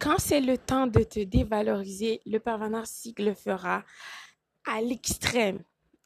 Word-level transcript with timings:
Quand 0.00 0.18
c'est 0.18 0.40
le 0.40 0.56
temps 0.56 0.86
de 0.86 1.02
te 1.02 1.20
dévaloriser, 1.20 2.20
le 2.24 2.38
pervers 2.38 2.70
narcissique 2.70 3.18
le 3.18 3.34
fera 3.34 3.84
à 4.64 4.80
l'extrême. 4.80 5.62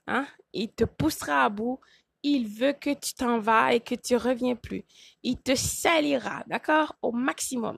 Hein? 0.07 0.27
Il 0.55 0.73
te 0.73 0.85
poussera 0.85 1.45
à 1.45 1.49
bout. 1.51 1.79
Il 2.23 2.49
veut 2.49 2.73
que 2.73 2.95
tu 2.95 3.13
t'en 3.15 3.39
vas 3.39 3.75
et 3.75 3.81
que 3.81 3.95
tu 3.95 4.17
reviens 4.17 4.55
plus. 4.55 4.85
Il 5.23 5.37
te 5.39 5.55
salira, 5.55 6.43
d'accord? 6.47 6.97
Au 7.03 7.13
maximum. 7.13 7.77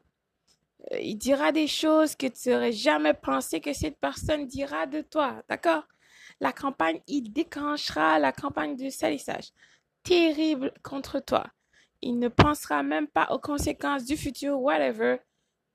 Euh, 0.93 1.01
il 1.01 1.17
dira 1.17 1.51
des 1.51 1.67
choses 1.67 2.15
que 2.15 2.27
tu 2.27 2.51
n'aurais 2.51 2.73
jamais 2.73 3.15
pensé 3.15 3.61
que 3.61 3.73
cette 3.73 3.99
personne 3.99 4.47
dira 4.47 4.87
de 4.87 5.01
toi, 5.01 5.43
d'accord? 5.49 5.85
La 6.41 6.53
campagne, 6.53 7.01
il 7.07 7.33
déclenchera 7.33 8.19
la 8.19 8.33
campagne 8.33 8.77
de 8.77 8.89
salissage. 8.89 9.51
Terrible 10.03 10.73
contre 10.83 11.21
toi. 11.21 11.47
Il 12.03 12.19
ne 12.19 12.29
pensera 12.29 12.83
même 12.83 13.09
pas 13.09 13.33
aux 13.33 13.39
conséquences 13.39 14.05
du 14.05 14.17
futur, 14.17 14.61
whatever. 14.61 15.19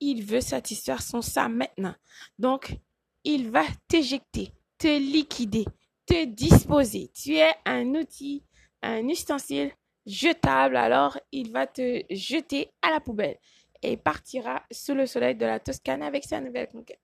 Il 0.00 0.24
veut 0.24 0.40
satisfaire 0.40 1.02
son 1.02 1.22
ça 1.22 1.48
maintenant. 1.48 1.94
Donc, 2.38 2.76
il 3.24 3.50
va 3.50 3.64
t'éjecter, 3.86 4.52
te 4.78 4.88
liquider, 4.88 5.66
te 6.06 6.24
disposer. 6.24 7.10
Tu 7.14 7.36
es 7.36 7.52
un 7.64 7.94
outil, 7.94 8.42
un 8.82 9.06
ustensile 9.08 9.72
jetable, 10.06 10.76
alors 10.76 11.18
il 11.32 11.52
va 11.52 11.66
te 11.66 12.02
jeter 12.10 12.70
à 12.82 12.90
la 12.90 13.00
poubelle 13.00 13.38
et 13.82 13.96
partira 13.96 14.62
sous 14.70 14.94
le 14.94 15.06
soleil 15.06 15.34
de 15.34 15.46
la 15.46 15.60
Toscane 15.60 16.02
avec 16.02 16.24
sa 16.24 16.40
nouvelle 16.40 16.68
conquête. 16.68 17.00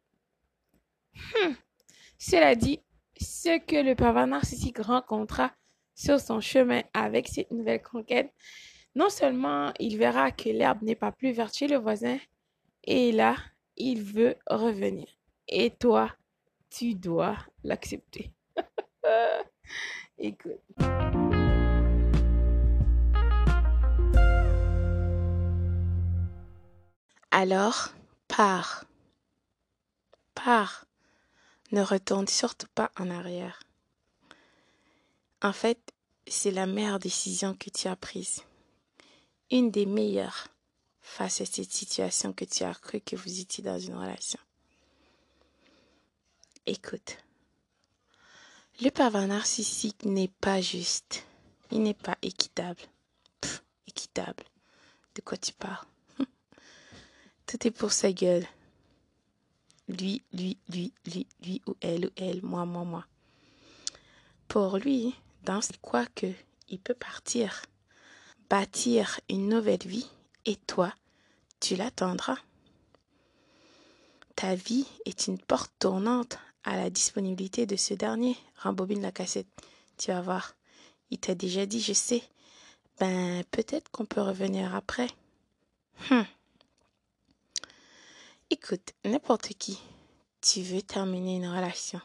Hmm. 1.14 1.52
Cela 2.18 2.54
dit, 2.54 2.80
ce 3.18 3.58
que 3.58 3.76
le 3.76 3.94
pervers 3.94 4.26
narcissique 4.26 4.78
rencontra 4.78 5.52
sur 5.94 6.20
son 6.20 6.40
chemin 6.40 6.82
avec 6.92 7.28
cette 7.28 7.50
nouvelle 7.50 7.82
conquête, 7.82 8.32
non 8.94 9.08
seulement 9.08 9.72
il 9.78 9.96
verra 9.96 10.30
que 10.30 10.48
l'herbe 10.48 10.82
n'est 10.82 10.94
pas 10.94 11.12
plus 11.12 11.32
verte 11.32 11.56
chez 11.56 11.68
le 11.68 11.76
voisin, 11.76 12.18
et 12.86 13.12
là, 13.12 13.36
il 13.76 14.02
veut 14.02 14.36
revenir. 14.46 15.06
Et 15.48 15.70
toi, 15.70 16.10
tu 16.70 16.94
dois 16.94 17.36
l'accepter. 17.64 18.32
Écoute. 20.18 20.60
Alors, 27.30 27.92
pars. 28.28 28.84
Pars. 30.34 30.86
Ne 31.72 31.82
retourne 31.82 32.28
surtout 32.28 32.68
pas 32.74 32.92
en 32.98 33.10
arrière. 33.10 33.60
En 35.42 35.52
fait, 35.52 35.92
c'est 36.26 36.50
la 36.50 36.66
meilleure 36.66 36.98
décision 36.98 37.54
que 37.54 37.70
tu 37.70 37.88
as 37.88 37.96
prise. 37.96 38.42
Une 39.50 39.70
des 39.70 39.86
meilleures 39.86 40.48
face 41.06 41.40
à 41.40 41.46
cette 41.46 41.72
situation 41.72 42.32
que 42.32 42.44
tu 42.44 42.64
as 42.64 42.74
cru 42.74 43.00
que 43.00 43.14
vous 43.16 43.40
étiez 43.40 43.62
dans 43.62 43.78
une 43.78 43.94
relation. 43.94 44.40
Écoute, 46.66 47.16
le 48.82 48.90
pervers 48.90 49.28
narcissique 49.28 50.04
n'est 50.04 50.32
pas 50.40 50.60
juste. 50.60 51.24
Il 51.70 51.84
n'est 51.84 51.94
pas 51.94 52.18
équitable. 52.22 52.82
équitable. 53.86 54.44
De 55.14 55.20
quoi 55.22 55.38
tu 55.38 55.52
parles? 55.52 55.86
Tout 57.46 57.66
est 57.66 57.70
pour 57.70 57.92
sa 57.92 58.12
gueule. 58.12 58.46
Lui, 59.88 60.22
lui, 60.32 60.58
lui, 60.68 60.92
lui, 61.06 61.26
lui 61.40 61.62
ou 61.68 61.76
elle 61.80 62.06
ou 62.06 62.10
elle, 62.16 62.42
moi, 62.42 62.66
moi, 62.66 62.84
moi. 62.84 63.06
Pour 64.48 64.76
lui, 64.78 65.14
dans 65.44 65.60
quoi 65.80 66.04
que 66.04 66.26
il 66.68 66.80
peut 66.80 66.94
partir, 66.94 67.62
bâtir 68.50 69.20
une 69.30 69.48
nouvelle 69.48 69.86
vie 69.86 70.10
et 70.46 70.56
toi, 70.56 70.92
tu 71.60 71.76
l'attendras. 71.76 72.38
Ta 74.36 74.54
vie 74.54 74.86
est 75.04 75.26
une 75.26 75.38
porte 75.38 75.72
tournante 75.78 76.38
à 76.64 76.76
la 76.76 76.88
disponibilité 76.90 77.66
de 77.66 77.76
ce 77.76 77.94
dernier. 77.94 78.36
Rembobine 78.62 79.02
la 79.02 79.12
cassette. 79.12 79.48
Tu 79.98 80.10
vas 80.10 80.20
voir. 80.20 80.54
Il 81.10 81.18
t'a 81.18 81.34
déjà 81.34 81.66
dit, 81.66 81.80
je 81.80 81.92
sais. 81.92 82.22
Ben, 82.98 83.44
peut-être 83.50 83.90
qu'on 83.90 84.06
peut 84.06 84.20
revenir 84.20 84.74
après. 84.74 85.08
Hum. 86.10 86.24
Écoute, 88.50 88.92
n'importe 89.04 89.48
qui, 89.54 89.80
tu 90.40 90.62
veux 90.62 90.82
terminer 90.82 91.36
une 91.36 91.48
relation. 91.48 92.00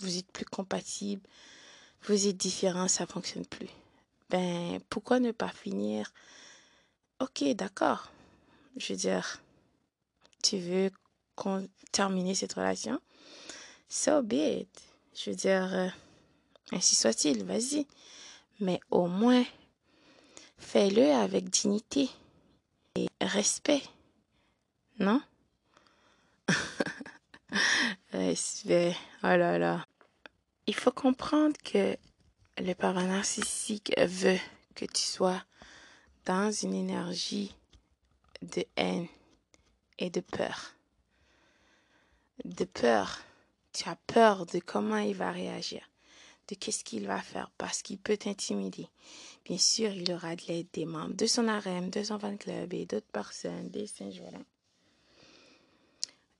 Vous 0.00 0.18
êtes 0.18 0.30
plus 0.30 0.44
compatible, 0.44 1.22
vous 2.02 2.28
êtes 2.28 2.36
différents, 2.36 2.86
ça 2.86 3.06
fonctionne 3.06 3.46
plus. 3.46 3.68
Ben, 4.30 4.78
pourquoi 4.88 5.18
ne 5.18 5.32
pas 5.32 5.48
finir 5.48 6.12
Ok, 7.18 7.44
d'accord. 7.54 8.10
Je 8.76 8.92
veux 8.92 8.98
dire, 8.98 9.40
tu 10.42 10.58
veux 10.58 10.90
terminer 11.90 12.34
cette 12.34 12.52
relation? 12.52 13.00
So 13.88 14.22
be 14.22 14.34
it. 14.34 14.82
Je 15.14 15.30
veux 15.30 15.36
dire, 15.36 15.74
euh, 15.74 15.88
ainsi 16.72 16.94
soit-il, 16.94 17.44
vas-y. 17.44 17.86
Mais 18.60 18.80
au 18.90 19.06
moins, 19.06 19.44
fais-le 20.58 21.10
avec 21.10 21.48
dignité 21.48 22.10
et 22.96 23.08
respect. 23.22 23.82
Non? 24.98 25.22
respect. 28.12 28.94
Oh 29.22 29.36
là 29.36 29.58
là. 29.58 29.86
Il 30.66 30.74
faut 30.74 30.92
comprendre 30.92 31.56
que 31.64 31.96
le 32.58 32.74
parent 32.74 33.04
narcissique 33.04 33.94
veut 33.98 34.38
que 34.74 34.84
tu 34.84 35.02
sois 35.02 35.42
dans 36.26 36.50
une 36.50 36.74
énergie 36.74 37.54
de 38.42 38.64
haine 38.76 39.06
et 39.98 40.10
de 40.10 40.20
peur. 40.20 40.74
De 42.44 42.64
peur 42.64 43.20
tu 43.76 43.88
as 43.88 43.96
peur 44.06 44.46
de 44.46 44.58
comment 44.58 44.96
il 44.96 45.14
va 45.14 45.30
réagir, 45.30 45.82
de 46.48 46.54
qu'est-ce 46.54 46.82
qu'il 46.82 47.06
va 47.06 47.20
faire, 47.20 47.50
parce 47.58 47.82
qu'il 47.82 47.98
peut 47.98 48.16
t'intimider. 48.16 48.88
Bien 49.44 49.58
sûr, 49.58 49.90
il 49.90 50.10
aura 50.12 50.34
de 50.34 50.42
l'aide 50.48 50.68
des 50.72 50.86
membres 50.86 51.14
de 51.14 51.26
son 51.26 51.46
harem, 51.46 51.90
de 51.90 52.02
son 52.02 52.18
fan 52.18 52.38
club 52.38 52.72
et 52.72 52.86
d'autres 52.86 53.10
personnes, 53.12 53.68
des 53.68 53.86
singes, 53.86 54.20
voilà. 54.20 54.38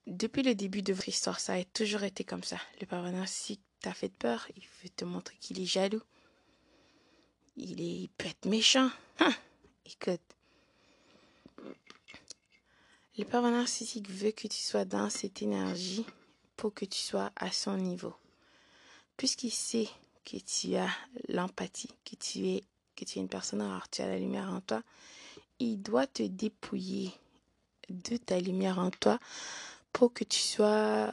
Depuis 0.07 0.43
le 0.43 0.55
début 0.55 0.83
de 0.83 0.95
votre 0.95 1.09
histoire, 1.09 1.41
ça 1.41 1.55
a 1.55 1.65
toujours 1.65 2.05
été 2.05 2.25
comme 2.25 2.45
ça. 2.45 2.59
Le 2.81 2.87
partenaire, 2.87 3.29
si 3.29 3.61
t'as 3.81 3.93
fait 3.93 4.09
peur, 4.09 4.47
il 4.57 4.63
veut 4.83 4.89
te 4.89 5.05
montrer 5.05 5.37
qu'il 5.39 5.61
est 5.61 5.67
jaloux. 5.67 6.03
Il, 7.57 7.81
est, 7.81 8.03
il 8.03 8.09
peut 8.17 8.29
être 8.29 8.47
méchant. 8.47 8.89
Hein? 9.19 9.35
Écoute, 9.87 10.21
le 13.17 13.25
pervers 13.25 13.53
narcissique 13.53 14.11
veut 14.11 14.33
que 14.33 14.49
tu 14.49 14.59
sois 14.59 14.85
dans 14.85 15.09
cette 15.11 15.43
énergie 15.43 16.05
pour 16.57 16.75
que 16.75 16.85
tu 16.85 16.99
sois 16.99 17.31
à 17.37 17.53
son 17.53 17.77
niveau. 17.77 18.15
Puisqu'il 19.17 19.53
sait 19.53 19.89
que 20.25 20.39
tu 20.39 20.75
as 20.75 20.91
l'empathie, 21.29 21.91
que 22.05 22.17
tu 22.17 22.49
es 22.49 22.65
que 22.97 23.05
tu 23.05 23.19
une 23.19 23.29
personne 23.29 23.63
rare, 23.63 23.89
tu 23.91 24.03
as 24.03 24.09
la 24.09 24.19
lumière 24.19 24.51
en 24.51 24.61
toi, 24.61 24.83
il 25.59 25.81
doit 25.81 26.07
te 26.07 26.23
dépouiller 26.23 27.13
de 27.91 28.17
ta 28.17 28.41
lumière 28.41 28.79
en 28.79 28.91
toi 28.91 29.19
pour 29.93 30.13
que 30.13 30.25
tu 30.25 30.41
sois 30.41 31.13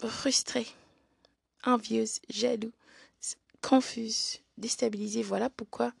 frustré, 0.00 0.66
envieuse, 1.64 2.20
jaloux, 2.28 2.72
confuse, 3.62 4.40
déstabilisée. 4.58 5.22
Voilà 5.22 5.48
pourquoi 5.48 5.92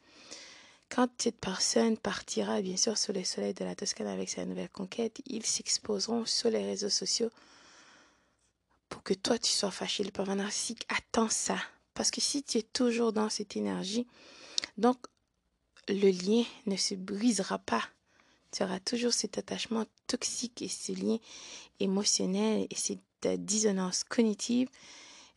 quand 0.94 1.08
cette 1.16 1.40
personne 1.40 1.96
partira 1.96 2.60
bien 2.60 2.76
sûr 2.76 2.98
sur 2.98 3.14
le 3.14 3.24
soleil 3.24 3.54
de 3.54 3.64
la 3.64 3.74
Toscane 3.74 4.08
avec 4.08 4.28
sa 4.28 4.44
nouvelle 4.44 4.68
conquête, 4.68 5.22
ils 5.24 5.46
s'exposeront 5.46 6.26
sur 6.26 6.50
les 6.50 6.66
réseaux 6.66 6.90
sociaux 6.90 7.30
pour 8.90 9.02
que 9.02 9.14
toi 9.14 9.38
tu 9.38 9.50
sois 9.50 9.70
fâché. 9.70 10.04
Le 10.04 10.10
pervers 10.10 10.36
narcissique 10.36 10.86
attend 10.90 11.30
ça. 11.30 11.56
Parce 11.94 12.10
que 12.10 12.20
si 12.20 12.42
tu 12.42 12.58
es 12.58 12.62
toujours 12.62 13.14
dans 13.14 13.30
cette 13.30 13.56
énergie, 13.56 14.06
donc 14.76 14.98
le 15.88 16.10
lien 16.10 16.44
ne 16.66 16.76
se 16.76 16.94
brisera 16.94 17.58
pas. 17.58 17.88
Tu 18.50 18.62
auras 18.62 18.80
toujours 18.80 19.14
cet 19.14 19.38
attachement 19.38 19.86
toxique 20.06 20.60
et 20.60 20.68
ce 20.68 20.92
lien 20.92 21.16
émotionnel 21.80 22.66
et 22.68 22.76
cette 22.76 23.00
dissonance 23.42 24.04
cognitive. 24.04 24.68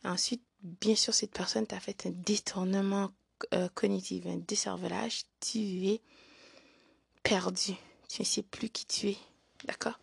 ensuite, 0.04 0.42
bien 0.60 0.96
sûr, 0.96 1.14
cette 1.14 1.32
personne 1.32 1.66
t'a 1.66 1.80
fait 1.80 2.04
un 2.04 2.10
détournement 2.10 3.10
euh, 3.54 3.68
cognitif, 3.74 4.26
un 4.26 4.36
décervelage. 4.36 5.24
Tu 5.40 5.86
es 5.88 6.00
perdu. 7.22 7.74
Tu 8.08 8.22
ne 8.22 8.26
sais 8.26 8.42
plus 8.42 8.68
qui 8.68 8.86
tu 8.86 9.08
es. 9.10 9.18
D'accord? 9.64 9.98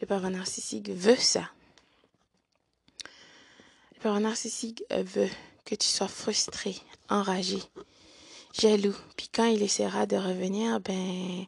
Le 0.00 0.06
pervers 0.06 0.30
narcissique 0.30 0.90
veut 0.90 1.16
ça. 1.16 1.50
Le 3.94 4.00
parent 4.02 4.20
narcissique 4.20 4.84
veut 4.90 5.30
que 5.64 5.74
tu 5.74 5.88
sois 5.88 6.08
frustré, 6.08 6.76
enragé, 7.08 7.62
jaloux. 8.52 8.96
Puis 9.16 9.28
quand 9.32 9.46
il 9.46 9.62
essaiera 9.62 10.06
de 10.06 10.16
revenir, 10.16 10.80
ben, 10.80 11.46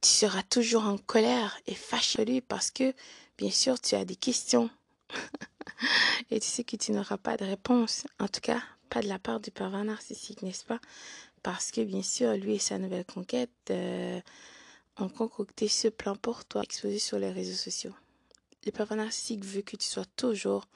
tu 0.00 0.08
seras 0.08 0.44
toujours 0.44 0.84
en 0.84 0.96
colère 0.96 1.58
et 1.66 1.74
fâché 1.74 2.24
lui 2.24 2.40
parce 2.40 2.70
que, 2.70 2.94
bien 3.36 3.50
sûr, 3.50 3.80
tu 3.80 3.96
as 3.96 4.04
des 4.04 4.16
questions. 4.16 4.70
et 6.30 6.38
tu 6.38 6.46
sais 6.46 6.64
que 6.64 6.76
tu 6.76 6.92
n'auras 6.92 7.18
pas 7.18 7.36
de 7.36 7.44
réponse. 7.44 8.06
En 8.20 8.28
tout 8.28 8.40
cas, 8.40 8.62
pas 8.90 9.00
de 9.00 9.08
la 9.08 9.18
part 9.18 9.40
du 9.40 9.50
parent 9.50 9.84
narcissique, 9.84 10.42
n'est-ce 10.42 10.64
pas? 10.64 10.80
Parce 11.42 11.70
que, 11.70 11.80
bien 11.80 12.02
sûr, 12.02 12.32
lui 12.34 12.56
et 12.56 12.58
sa 12.58 12.78
nouvelle 12.78 13.06
conquête, 13.06 13.50
euh, 13.70 14.20
ont 14.98 15.08
concocté 15.08 15.68
ce 15.68 15.88
plan 15.88 16.16
pour 16.16 16.44
toi, 16.44 16.62
exposé 16.62 16.98
sur 16.98 17.18
les 17.18 17.30
réseaux 17.30 17.56
sociaux. 17.56 17.94
Le 18.66 18.72
pervers 18.72 18.98
narcissique 18.98 19.44
veut 19.44 19.62
que 19.62 19.76
tu 19.76 19.86
sois 19.86 20.04
toujours 20.16 20.66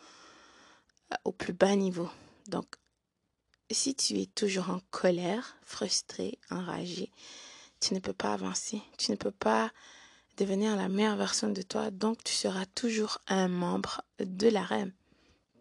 euh, 1.13 1.17
au 1.25 1.33
plus 1.33 1.53
bas 1.53 1.77
niveau. 1.77 2.09
Donc, 2.47 2.67
si 3.71 3.95
tu 3.95 4.19
es 4.21 4.27
toujours 4.27 4.71
en 4.71 4.81
colère, 4.91 5.57
frustré, 5.63 6.39
enragé, 6.51 7.11
tu 7.81 7.95
ne 7.95 7.99
peux 7.99 8.13
pas 8.13 8.33
avancer. 8.33 8.81
Tu 8.97 9.11
ne 9.11 9.17
peux 9.17 9.31
pas 9.31 9.71
devenir 10.37 10.77
la 10.77 10.89
meilleure 10.89 11.17
version 11.17 11.51
de 11.51 11.63
toi. 11.63 11.91
Donc, 11.91 12.23
tu 12.25 12.33
seras 12.33 12.67
toujours 12.67 13.19
un 13.27 13.49
membre 13.49 14.03
de 14.21 14.49
la 14.49 14.63
REM. 14.63 14.93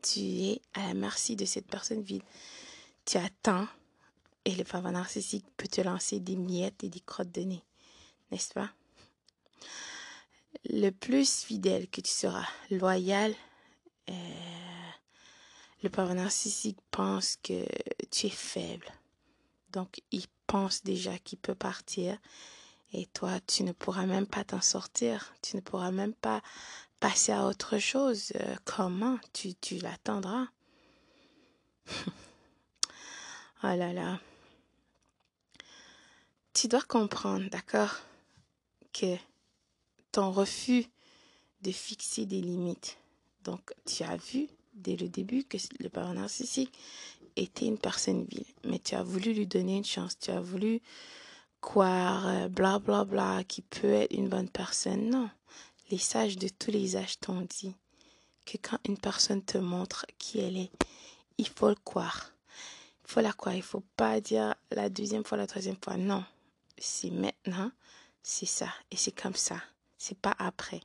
Tu 0.04 0.20
es 0.20 0.62
à 0.74 0.88
la 0.88 0.94
merci 0.94 1.36
de 1.36 1.46
cette 1.46 1.66
personne 1.66 2.04
vide. 2.04 2.22
Tu 3.06 3.18
attends 3.18 3.68
et 4.46 4.54
le 4.54 4.64
pervers 4.64 4.92
narcissique 4.92 5.46
peut 5.58 5.68
te 5.68 5.82
lancer 5.82 6.20
des 6.20 6.36
miettes 6.36 6.84
et 6.84 6.90
des 6.90 7.00
crottes 7.00 7.32
de 7.32 7.42
nez. 7.42 7.64
N'est-ce 8.30 8.54
pas? 8.54 8.70
Le 10.66 10.92
plus 10.92 11.44
fidèle 11.44 11.90
que 11.90 12.02
tu 12.02 12.12
seras, 12.12 12.48
loyal, 12.70 13.34
euh, 14.10 14.14
le 15.82 15.90
pervers 15.90 16.16
narcissique 16.16 16.78
pense 16.92 17.38
que 17.42 17.66
tu 18.12 18.28
es 18.28 18.30
faible. 18.30 18.88
Donc, 19.72 20.02
il 20.12 20.26
pense 20.46 20.84
déjà 20.84 21.18
qu'il 21.18 21.40
peut 21.40 21.56
partir 21.56 22.18
et 22.94 23.08
toi, 23.08 23.40
tu 23.48 23.64
ne 23.64 23.72
pourras 23.72 24.06
même 24.06 24.28
pas 24.28 24.44
t'en 24.44 24.62
sortir. 24.62 25.34
Tu 25.42 25.56
ne 25.56 25.62
pourras 25.62 25.92
même 25.92 26.14
pas 26.14 26.42
passer 27.04 27.34
à 27.34 27.46
autre 27.48 27.80
chose. 27.80 28.32
Euh, 28.40 28.56
comment 28.64 29.20
tu, 29.34 29.78
l'attendras? 29.80 30.48
Oh 33.66 33.76
là 33.78 33.94
là. 33.94 34.20
Tu 36.54 36.68
dois 36.68 36.82
comprendre, 36.82 37.50
d'accord, 37.50 37.96
que 38.92 39.16
ton 40.12 40.32
refus 40.32 40.86
de 41.62 41.72
fixer 41.72 42.26
des 42.26 42.42
limites. 42.42 42.98
Donc, 43.46 43.74
tu 43.86 44.04
as 44.04 44.18
vu 44.18 44.50
dès 44.74 44.98
le 44.98 45.08
début 45.08 45.46
que 45.46 45.56
le 45.80 45.88
parent 45.88 46.14
narcissique 46.14 46.78
était 47.38 47.68
une 47.68 47.78
personne 47.78 48.26
vile, 48.26 48.46
mais 48.66 48.80
tu 48.80 48.96
as 48.96 49.04
voulu 49.04 49.34
lui 49.34 49.48
donner 49.48 49.78
une 49.78 49.86
chance, 49.86 50.20
tu 50.20 50.30
as 50.32 50.42
voulu 50.42 50.82
croire, 51.62 52.50
bla 52.50 52.80
bla 52.80 53.06
bla, 53.06 53.46
qui 53.46 53.62
peut 53.62 53.94
être 53.94 54.14
une 54.14 54.28
bonne 54.28 54.50
personne. 54.50 55.10
Non, 55.10 55.30
les 55.94 56.00
sages 56.00 56.38
de 56.38 56.48
tous 56.48 56.72
les 56.72 56.98
âges 56.98 57.20
t'ont 57.20 57.42
dit 57.42 57.76
que 58.46 58.58
quand 58.58 58.80
une 58.90 58.98
personne 58.98 59.44
te 59.44 59.60
montre 59.60 60.08
qui 60.18 60.40
elle 60.40 60.58
est, 60.58 60.72
il 61.38 61.48
faut 61.48 61.70
le 61.70 61.76
croire. 61.76 62.32
Il 63.06 63.12
faut 63.12 63.22
la 63.22 63.32
croire. 63.32 63.54
Il 63.54 63.62
faut 63.62 63.84
pas 63.96 64.20
dire 64.20 64.56
la 64.72 64.90
deuxième 64.90 65.24
fois, 65.24 65.38
la 65.38 65.46
troisième 65.46 65.78
fois. 65.84 65.98
Non, 65.98 66.26
c'est 66.80 67.12
maintenant, 67.12 67.72
c'est 68.24 68.48
ça, 68.48 68.74
et 68.90 68.96
c'est 68.96 69.12
comme 69.12 69.36
ça. 69.36 69.62
C'est 70.00 70.18
pas 70.18 70.36
après. 70.40 70.82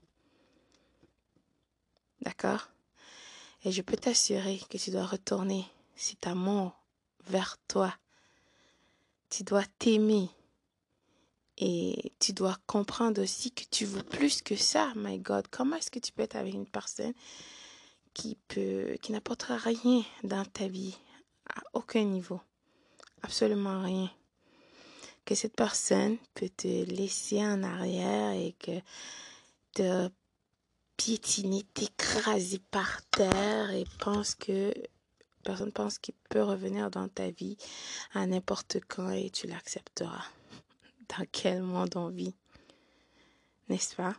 D'accord? 2.20 2.69
Et 3.64 3.72
je 3.72 3.81
peux 3.81 3.96
t'assurer 3.96 4.61
que 4.69 4.76
tu 4.76 4.90
dois 4.90 5.06
retourner 5.06 5.64
cet 5.96 6.26
amour 6.26 6.72
vers 7.28 7.56
toi. 7.66 7.94
Tu 9.31 9.43
dois 9.43 9.64
t'aimer. 9.78 10.28
Et 11.60 12.12
tu 12.20 12.32
dois 12.32 12.56
comprendre 12.66 13.20
aussi 13.20 13.50
que 13.50 13.64
tu 13.69 13.84
veux 13.84 14.05
plus 14.05 14.43
que 14.43 14.55
ça, 14.55 14.93
my 14.94 15.19
God. 15.19 15.46
Comment 15.50 15.76
est-ce 15.76 15.90
que 15.90 15.99
tu 15.99 16.12
peux 16.12 16.22
être 16.22 16.37
avec 16.37 16.55
une 16.55 16.69
personne 16.69 17.12
qui 18.14 18.37
peut, 18.49 18.96
qui 19.02 19.12
n'apportera 19.12 19.56
rien 19.56 20.02
dans 20.22 20.44
ta 20.44 20.69
vie, 20.69 20.96
à 21.49 21.60
aucun 21.72 22.05
niveau, 22.05 22.40
absolument 23.22 23.82
rien. 23.82 24.10
Que 25.25 25.34
cette 25.34 25.56
personne 25.56 26.16
peut 26.34 26.49
te 26.49 26.84
laisser 26.84 27.44
en 27.44 27.62
arrière 27.62 28.32
et 28.32 28.54
que 28.58 28.81
te 29.75 30.08
piétiner, 30.96 31.64
t'écraser 31.75 32.61
par 32.70 33.02
terre 33.11 33.70
et 33.70 33.84
pense 34.00 34.34
que 34.34 34.72
personne 35.44 35.72
pense 35.72 35.99
qu'il 35.99 36.14
peut 36.28 36.43
revenir 36.43 36.90
dans 36.90 37.08
ta 37.08 37.31
vie 37.31 37.56
à 38.14 38.26
n'importe 38.26 38.78
quand 38.88 39.11
et 39.11 39.31
tu 39.31 39.46
l'accepteras. 39.46 40.25
Dans 41.08 41.25
quel 41.32 41.62
monde 41.62 41.96
on 41.96 42.08
vit, 42.08 42.34
n'est-ce 43.69 43.96
pas? 43.96 44.14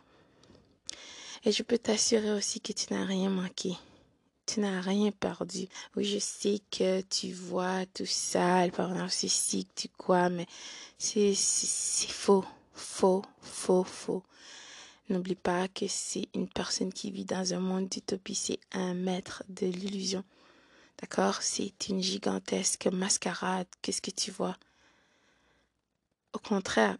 Et 1.44 1.52
je 1.52 1.62
peux 1.62 1.78
t'assurer 1.78 2.32
aussi 2.32 2.60
que 2.60 2.72
tu 2.72 2.92
n'as 2.92 3.04
rien 3.04 3.30
manqué. 3.30 3.74
Tu 4.46 4.60
n'as 4.60 4.80
rien 4.80 5.10
perdu. 5.12 5.68
Oui, 5.94 6.04
je 6.04 6.18
sais 6.18 6.60
que 6.70 7.00
tu 7.02 7.32
vois 7.32 7.86
tout 7.86 8.06
ça, 8.06 8.66
le 8.66 8.72
parent 8.72 8.94
narcissique, 8.94 9.68
tu 9.74 9.88
quoi, 9.88 10.28
mais 10.28 10.46
c'est, 10.98 11.34
c'est 11.34 12.10
faux. 12.10 12.44
Faux, 12.74 13.22
faux, 13.40 13.84
faux. 13.84 14.22
N'oublie 15.08 15.34
pas 15.34 15.68
que 15.68 15.86
c'est 15.88 16.28
une 16.34 16.48
personne 16.48 16.92
qui 16.92 17.10
vit 17.10 17.24
dans 17.24 17.54
un 17.54 17.60
monde 17.60 17.88
d'utopie, 17.88 18.34
c'est 18.34 18.60
un 18.72 18.94
maître 18.94 19.44
de 19.48 19.66
l'illusion. 19.66 20.24
D'accord? 21.00 21.42
C'est 21.42 21.88
une 21.88 22.02
gigantesque 22.02 22.86
mascarade. 22.86 23.66
Qu'est-ce 23.82 24.02
que 24.02 24.10
tu 24.10 24.30
vois? 24.30 24.56
Au 26.32 26.38
contraire, 26.38 26.96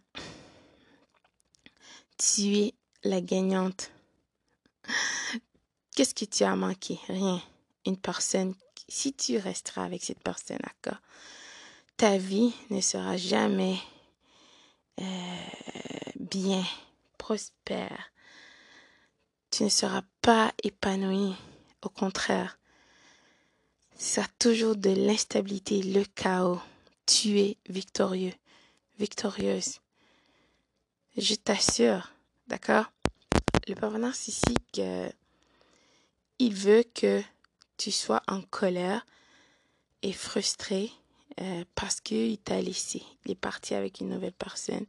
tu 2.17 2.57
es 2.57 2.73
la 3.03 3.21
gagnante. 3.21 3.91
Qu'est-ce 5.95 6.13
que 6.13 6.25
tu 6.25 6.43
as 6.43 6.55
manqué? 6.55 6.99
Rien. 7.07 7.41
Une 7.85 7.97
personne, 7.97 8.53
si 8.87 9.13
tu 9.13 9.37
resteras 9.37 9.83
avec 9.83 10.03
cette 10.03 10.21
personne, 10.21 10.59
d'accord 10.61 10.99
Ta 11.97 12.17
vie 12.17 12.53
ne 12.69 12.81
sera 12.81 13.17
jamais 13.17 13.77
euh, 14.99 15.05
bien 16.19 16.63
prospère. 17.17 18.11
Tu 19.49 19.63
ne 19.63 19.69
seras 19.69 20.03
pas 20.21 20.53
épanoui. 20.63 21.35
Au 21.81 21.89
contraire, 21.89 22.57
ça 23.97 24.25
toujours 24.39 24.75
de 24.75 24.89
l'instabilité, 24.89 25.81
le 25.81 26.03
chaos. 26.03 26.61
Tu 27.05 27.39
es 27.39 27.57
victorieux, 27.67 28.33
victorieuse. 29.01 29.79
Je 31.17 31.35
t'assure, 31.35 32.11
d'accord? 32.47 32.85
Le 33.67 33.73
pervers 33.73 33.99
narcissique, 33.99 34.77
euh, 34.77 35.09
il 36.39 36.53
veut 36.53 36.83
que 36.93 37.21
tu 37.77 37.91
sois 37.91 38.21
en 38.27 38.41
colère 38.41 39.05
et 40.03 40.13
frustré 40.13 40.91
euh, 41.41 41.65
parce 41.73 41.99
qu'il 41.99 42.37
t'a 42.37 42.61
laissé. 42.61 43.01
Il 43.25 43.31
est 43.31 43.35
parti 43.35 43.73
avec 43.73 44.01
une 44.01 44.09
nouvelle 44.09 44.33
personne 44.33 44.85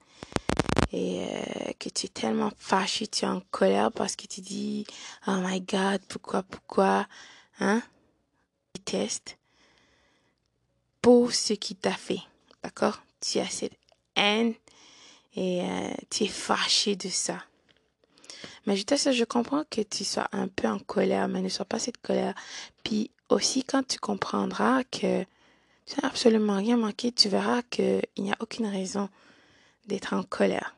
et 0.93 1.25
euh, 1.25 1.73
que 1.79 1.89
tu 1.89 2.07
es 2.07 2.11
tellement 2.11 2.53
fâché, 2.59 3.07
tu 3.07 3.25
es 3.25 3.29
en 3.29 3.41
colère 3.51 3.91
parce 3.93 4.15
que 4.15 4.27
tu 4.27 4.43
dis 4.43 4.87
oh 5.27 5.39
my 5.41 5.61
god, 5.63 6.03
pourquoi, 6.07 6.43
pourquoi, 6.43 7.07
hein? 7.61 7.83
Déteste 8.75 9.39
pour 11.01 11.33
ce 11.33 11.55
qui 11.55 11.75
t'a 11.75 11.95
fait, 11.95 12.21
d'accord? 12.63 13.03
Tu 13.21 13.39
as 13.39 13.49
cette 13.49 13.82
haine 14.17 14.55
et 15.35 15.63
euh, 15.63 15.91
tu 16.11 16.25
es 16.25 16.29
fâché 16.29 16.97
de 16.97 17.09
ça. 17.09 17.39
Mais 18.67 18.77
je 18.77 18.85
t'assure, 18.85 19.13
je 19.13 19.25
comprends 19.25 19.65
que 19.69 19.81
tu 19.81 20.05
sois 20.05 20.29
un 20.33 20.49
peu 20.49 20.69
en 20.69 20.79
colère, 20.79 21.29
mais 21.29 21.43
ne 21.43 21.49
sois 21.49 21.65
pas 21.65 21.79
cette 21.79 22.01
colère. 22.01 22.35
Puis 22.85 23.11
aussi, 23.29 23.65
quand 23.65 23.87
tu 23.87 23.99
comprendras 23.99 24.85
que 24.85 25.25
tu 25.87 26.01
n'as 26.01 26.09
absolument 26.09 26.57
rien 26.57 26.77
manqué, 26.77 27.13
tu 27.13 27.29
verras 27.29 27.63
qu'il 27.63 28.03
n'y 28.19 28.31
a 28.33 28.37
aucune 28.41 28.67
raison 28.67 29.09
d'être 29.87 30.13
en 30.13 30.23
colère. 30.23 30.77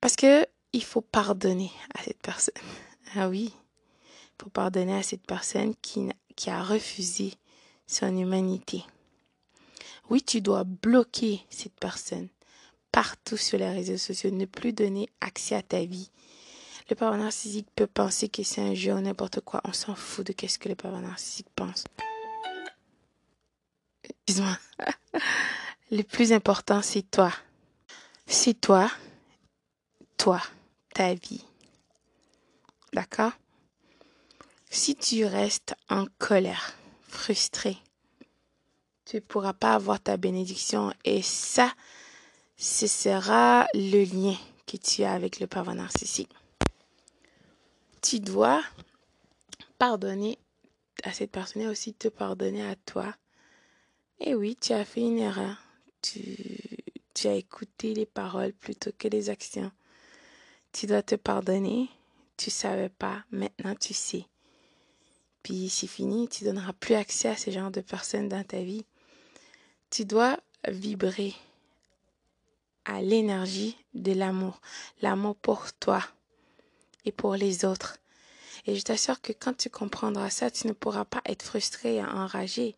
Parce 0.00 0.14
que 0.14 0.46
il 0.72 0.84
faut 0.84 1.00
pardonner 1.00 1.72
à 1.94 2.02
cette 2.02 2.20
personne. 2.20 2.54
Ah 3.14 3.30
oui, 3.30 3.54
il 3.54 4.42
faut 4.42 4.50
pardonner 4.50 4.94
à 4.98 5.02
cette 5.02 5.26
personne 5.26 5.74
qui, 5.80 6.10
qui 6.36 6.50
a 6.50 6.62
refusé 6.62 7.32
son 7.86 8.14
humanité. 8.14 8.84
Oui, 10.10 10.22
tu 10.22 10.40
dois 10.40 10.64
bloquer 10.64 11.42
cette 11.50 11.78
personne 11.78 12.28
partout 12.92 13.36
sur 13.36 13.58
les 13.58 13.68
réseaux 13.68 13.98
sociaux, 13.98 14.30
ne 14.30 14.46
plus 14.46 14.72
donner 14.72 15.08
accès 15.20 15.54
à 15.54 15.62
ta 15.62 15.84
vie. 15.84 16.10
Le 16.88 16.96
pervers 16.96 17.18
narcissique 17.18 17.68
peut 17.76 17.86
penser 17.86 18.28
que 18.28 18.42
c'est 18.42 18.62
un 18.62 18.74
jeu 18.74 18.94
ou 18.94 19.00
n'importe 19.00 19.40
quoi. 19.40 19.60
On 19.64 19.72
s'en 19.72 19.94
fout 19.94 20.26
de 20.26 20.32
qu'est-ce 20.32 20.58
que 20.58 20.70
le 20.70 20.74
pervers 20.74 21.02
narcissique 21.02 21.48
pense. 21.54 21.84
Excuse-moi. 24.04 24.58
le 25.90 26.02
plus 26.02 26.32
important, 26.32 26.80
c'est 26.80 27.10
toi. 27.10 27.32
C'est 28.26 28.58
toi 28.58 28.90
toi, 30.18 30.42
ta 30.92 31.14
vie. 31.14 31.44
D'accord? 32.92 33.32
Si 34.68 34.96
tu 34.96 35.24
restes 35.24 35.74
en 35.88 36.06
colère, 36.18 36.74
frustré, 37.06 37.78
tu 39.08 39.16
ne 39.16 39.20
pourras 39.20 39.54
pas 39.54 39.72
avoir 39.72 39.98
ta 40.00 40.18
bénédiction 40.18 40.92
et 41.02 41.22
ça, 41.22 41.72
ce 42.58 42.86
sera 42.86 43.66
le 43.72 44.04
lien 44.04 44.36
que 44.66 44.76
tu 44.76 45.02
as 45.02 45.12
avec 45.12 45.40
le 45.40 45.46
pervers 45.46 45.74
narcissique. 45.74 46.30
Tu 48.02 48.20
dois 48.20 48.62
pardonner 49.78 50.38
à 51.04 51.12
cette 51.14 51.30
personne 51.30 51.62
et 51.62 51.68
aussi 51.68 51.94
te 51.94 52.08
pardonner 52.08 52.68
à 52.68 52.76
toi. 52.76 53.14
Et 54.20 54.34
oui, 54.34 54.56
tu 54.60 54.74
as 54.74 54.84
fait 54.84 55.00
une 55.00 55.18
erreur. 55.18 55.56
Tu 56.02 57.26
as 57.26 57.34
écouté 57.34 57.94
les 57.94 58.06
paroles 58.06 58.52
plutôt 58.52 58.90
que 58.98 59.08
les 59.08 59.30
actions. 59.30 59.72
Tu 60.72 60.86
dois 60.86 61.02
te 61.02 61.14
pardonner. 61.14 61.88
Tu 62.36 62.50
savais 62.50 62.90
pas, 62.90 63.24
maintenant 63.30 63.74
tu 63.74 63.94
sais. 63.94 64.26
Puis 65.42 65.70
c'est 65.70 65.86
fini, 65.86 66.28
tu 66.28 66.44
donneras 66.44 66.74
plus 66.74 66.94
accès 66.94 67.28
à 67.28 67.36
ce 67.36 67.50
genre 67.50 67.70
de 67.70 67.80
personnes 67.80 68.28
dans 68.28 68.44
ta 68.44 68.60
vie. 68.60 68.84
Tu 69.90 70.04
dois 70.04 70.38
vibrer 70.66 71.34
à 72.84 73.00
l'énergie 73.00 73.76
de 73.94 74.12
l'amour, 74.12 74.60
l'amour 75.00 75.34
pour 75.36 75.72
toi 75.72 76.02
et 77.04 77.12
pour 77.12 77.36
les 77.36 77.64
autres. 77.64 77.98
Et 78.66 78.76
je 78.76 78.82
t'assure 78.82 79.22
que 79.22 79.32
quand 79.32 79.56
tu 79.56 79.70
comprendras 79.70 80.28
ça, 80.28 80.50
tu 80.50 80.66
ne 80.66 80.72
pourras 80.72 81.06
pas 81.06 81.22
être 81.24 81.42
frustré 81.42 81.96
et 81.96 82.04
enragé. 82.04 82.76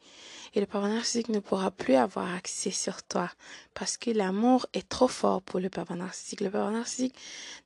Et 0.55 0.61
le 0.61 0.67
partenaire 0.67 0.97
narcissique 0.97 1.31
ne 1.31 1.40
pourra 1.40 1.73
plus 1.73 1.95
avoir 1.95 2.33
accès 2.33 2.71
sur 2.71 3.02
toi. 3.02 3.29
Parce 3.75 3.97
que 3.97 4.11
l'amour 4.11 4.67
est 4.73 4.88
trop 4.88 5.09
fort 5.09 5.43
pour 5.43 5.59
le 5.59 5.69
partenaire 5.69 6.05
narcissique. 6.05 6.43
Le 6.43 6.50
partenaire 6.50 6.79
narcissique 6.79 7.17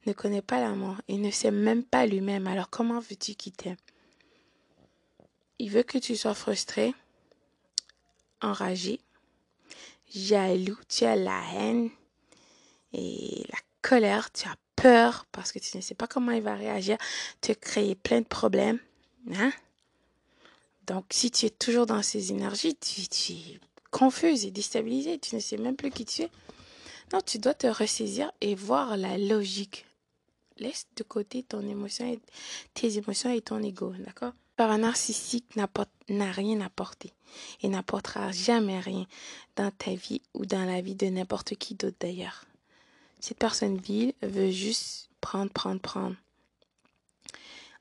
ne 0.07 0.15
connaît 0.15 0.43
pas 0.43 0.61
l'amour. 0.61 0.97
Il 1.07 1.21
ne 1.21 1.31
sait 1.31 1.51
même 1.51 1.85
pas 1.85 2.07
lui-même. 2.07 2.47
Alors 2.47 2.71
comment 2.71 3.01
veux-tu 3.01 3.35
qu'il 3.35 3.53
t'aime? 3.53 3.77
Il 5.59 5.71
veut 5.71 5.83
que 5.83 5.99
tu 5.99 6.17
sois 6.17 6.35
frustré, 6.35 6.95
enragé, 8.41 9.01
jaloux, 10.15 10.79
tu 10.89 11.05
as 11.05 11.17
la 11.17 11.43
haine 11.55 11.91
et 12.93 13.45
la 13.51 13.59
colère, 13.83 14.33
tu 14.33 14.47
as 14.49 14.57
peur 14.77 15.27
parce 15.33 15.53
que 15.53 15.59
tu 15.59 15.77
ne 15.77 15.83
sais 15.83 15.95
pas 15.95 16.07
comment 16.07 16.33
il 16.33 16.43
va 16.43 16.55
réagir, 16.55 16.97
tu 17.41 17.55
créé 17.55 17.95
plein 17.95 18.21
de 18.21 18.27
problèmes. 18.27 18.79
Hein? 19.35 19.53
Donc, 20.87 21.07
si 21.11 21.31
tu 21.31 21.47
es 21.47 21.51
toujours 21.51 21.87
dans 21.87 22.03
ces 22.03 22.31
énergies, 22.31 22.77
tu, 22.77 23.09
tu 23.09 23.33
es 23.33 23.61
confuse 23.91 24.45
et 24.45 24.51
déstabilisé, 24.51 25.19
tu 25.19 25.35
ne 25.35 25.41
sais 25.41 25.57
même 25.57 25.77
plus 25.77 25.91
qui 25.91 26.05
tu 26.05 26.23
es. 26.23 26.31
Non, 27.13 27.21
tu 27.21 27.39
dois 27.39 27.55
te 27.55 27.67
ressaisir 27.67 28.33
et 28.41 28.55
voir 28.55 28.97
la 28.97 29.19
logique. 29.19 29.87
Laisse 30.59 30.87
de 30.97 31.03
côté 31.03 31.43
ton 31.43 31.67
émotion 31.67 32.17
tes 32.75 32.99
émotions 32.99 33.33
et 33.33 33.41
ton 33.41 33.63
ego, 33.63 33.93
d'accord? 33.99 34.33
Un 34.63 34.79
narcissique 34.79 35.57
n'a 35.57 36.33
rien 36.33 36.61
apporté 36.61 37.13
et 37.63 37.69
n'apportera 37.69 38.31
jamais 38.33 38.81
rien 38.81 39.07
dans 39.57 39.71
ta 39.71 39.95
vie 39.95 40.23
ou 40.35 40.47
dans 40.47 40.65
la 40.65 40.81
vie 40.81 40.95
de 40.95 41.07
n'importe 41.07 41.55
qui 41.57 41.75
d'autre 41.75 41.97
d'ailleurs. 42.01 42.45
Cette 43.21 43.39
personne 43.39 43.79
vile 43.79 44.13
veut 44.23 44.51
juste 44.51 45.09
prendre, 45.21 45.51
prendre, 45.51 45.81
prendre. 45.81 46.17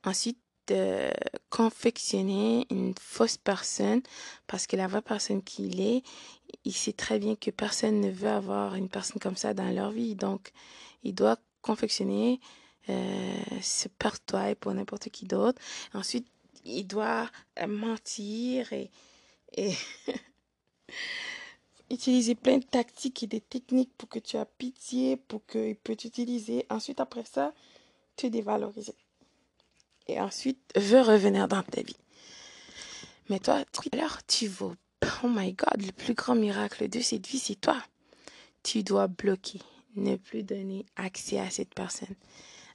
Ensuite, 0.03 0.37
de 0.67 1.11
confectionner 1.49 2.65
une 2.69 2.93
fausse 2.99 3.37
personne 3.37 4.01
parce 4.47 4.65
que 4.65 4.77
la 4.77 4.87
vraie 4.87 5.01
personne 5.01 5.43
qu'il 5.43 5.81
est, 5.81 6.03
il 6.63 6.73
sait 6.73 6.93
très 6.93 7.19
bien 7.19 7.35
que 7.35 7.51
personne 7.51 7.99
ne 7.99 8.09
veut 8.09 8.29
avoir 8.29 8.75
une 8.75 8.89
personne 8.89 9.19
comme 9.19 9.35
ça 9.35 9.53
dans 9.53 9.69
leur 9.71 9.91
vie. 9.91 10.15
Donc, 10.15 10.51
il 11.03 11.13
doit 11.13 11.37
confectionner 11.61 12.39
euh, 12.89 13.35
ce 13.61 13.87
et 14.49 14.55
pour 14.55 14.73
n'importe 14.73 15.09
qui 15.09 15.25
d'autre. 15.25 15.61
Ensuite, 15.93 16.27
il 16.65 16.85
doit 16.87 17.29
mentir 17.67 18.71
et, 18.73 18.89
utiliser 21.89 22.35
plein 22.35 22.57
de 22.57 22.63
tactiques 22.63 23.23
et 23.23 23.27
des 23.27 23.41
techniques 23.41 23.93
pour 23.97 24.09
que 24.09 24.19
tu 24.19 24.37
aies 24.37 24.45
pitié, 24.57 25.17
pour 25.17 25.45
qu'il 25.45 25.75
peut 25.75 25.95
t'utiliser. 25.95 26.65
Ensuite, 26.69 26.99
après 26.99 27.25
ça, 27.25 27.53
te 28.15 28.27
dévaloriser. 28.27 28.95
Et 30.07 30.19
ensuite, 30.19 30.59
veut 30.75 31.01
revenir 31.01 31.47
dans 31.47 31.63
ta 31.63 31.81
vie. 31.81 31.95
Mais 33.29 33.39
toi, 33.39 33.63
alors, 33.91 34.25
tu 34.25 34.47
vaux. 34.47 34.75
Oh 35.23 35.27
my 35.27 35.53
God, 35.53 35.85
le 35.85 35.91
plus 35.91 36.13
grand 36.13 36.35
miracle 36.35 36.89
de 36.89 36.99
cette 36.99 37.27
vie, 37.27 37.39
c'est 37.39 37.59
toi. 37.59 37.81
Tu 38.63 38.83
dois 38.83 39.07
bloquer, 39.07 39.59
ne 39.95 40.15
plus 40.15 40.43
donner 40.43 40.85
accès 40.95 41.39
à 41.39 41.49
cette 41.49 41.73
personne. 41.73 42.15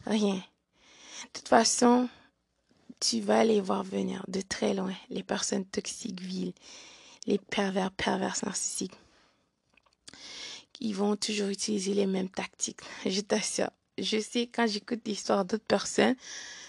Rien. 0.06 0.34
De 0.34 1.28
toute 1.32 1.48
façon, 1.48 2.08
tu 3.00 3.20
vas 3.20 3.44
les 3.44 3.60
voir 3.60 3.82
venir 3.82 4.24
de 4.28 4.40
très 4.40 4.74
loin, 4.74 4.94
les 5.10 5.22
personnes 5.22 5.64
toxiques, 5.64 6.20
viles, 6.20 6.52
les 7.26 7.38
pervers, 7.38 7.90
pervers 7.90 8.36
narcissiques 8.44 8.94
ils 10.80 10.94
vont 10.94 11.16
toujours 11.16 11.48
utiliser 11.48 11.94
les 11.94 12.06
mêmes 12.06 12.28
tactiques. 12.28 12.80
Je 13.06 13.20
t'assure. 13.20 13.70
Je 13.98 14.20
sais, 14.20 14.46
quand 14.46 14.66
j'écoute 14.66 15.00
l'histoire 15.06 15.44
d'autres 15.44 15.64
personnes, 15.64 16.14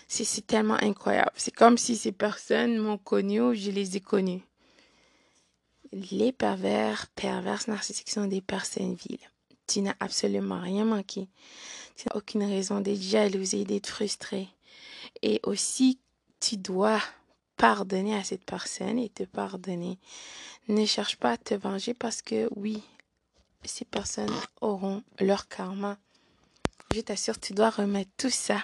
c'est 0.07 0.47
tellement 0.47 0.81
incroyable. 0.81 1.31
C'est 1.35 1.53
comme 1.53 1.77
si 1.77 1.95
ces 1.95 2.11
personnes 2.11 2.79
m'ont 2.79 2.97
connu 2.97 3.39
ou 3.41 3.53
je 3.53 3.69
les 3.69 3.97
ai 3.97 3.99
connues. 3.99 4.41
Les 5.91 6.31
pervers, 6.31 7.05
pervers 7.09 7.61
narcissiques 7.67 8.09
sont 8.09 8.25
des 8.25 8.41
personnes 8.41 8.95
viles. 8.95 9.19
Tu 9.67 9.81
n'as 9.81 9.93
absolument 9.99 10.59
rien 10.59 10.85
manqué. 10.85 11.27
Tu 11.95 12.07
n'as 12.07 12.17
aucune 12.17 12.43
raison 12.43 12.81
d'être 12.81 13.01
jalousé, 13.01 13.63
d'être 13.63 13.89
frustré. 13.89 14.47
Et 15.21 15.39
aussi, 15.43 15.99
tu 16.39 16.57
dois 16.57 17.01
pardonner 17.57 18.15
à 18.15 18.23
cette 18.23 18.45
personne 18.45 18.97
et 18.97 19.09
te 19.09 19.23
pardonner. 19.23 19.99
Ne 20.67 20.85
cherche 20.85 21.17
pas 21.17 21.31
à 21.31 21.37
te 21.37 21.53
venger 21.53 21.93
parce 21.93 22.21
que 22.21 22.49
oui, 22.55 22.83
ces 23.63 23.85
personnes 23.85 24.33
auront 24.61 25.03
leur 25.19 25.47
karma. 25.47 25.97
Je 26.93 27.01
t'assure, 27.01 27.39
tu 27.39 27.53
dois 27.53 27.69
remettre 27.69 28.11
tout 28.17 28.29
ça 28.29 28.59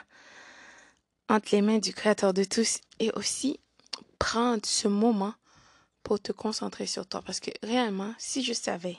entre 1.29 1.49
les 1.51 1.61
mains 1.61 1.79
du 1.79 1.93
Créateur 1.93 2.33
de 2.33 2.43
tous 2.43 2.79
et 2.99 3.11
aussi 3.15 3.59
prendre 4.19 4.65
ce 4.65 4.87
moment 4.87 5.33
pour 6.03 6.19
te 6.19 6.31
concentrer 6.31 6.85
sur 6.85 7.05
toi. 7.05 7.21
Parce 7.21 7.39
que 7.39 7.51
réellement, 7.63 8.13
si 8.17 8.43
je 8.43 8.53
savais 8.53 8.97